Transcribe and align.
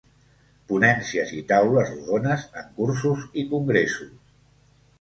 Ponències 0.71 1.33
i 1.41 1.41
taules 1.51 1.93
rodones 1.99 2.47
en 2.63 2.73
cursos 2.81 3.23
i 3.43 3.47
congressos. 3.55 4.13